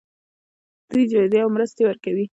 [0.89, 2.25] دوی جایزې او مرستې ورکوي.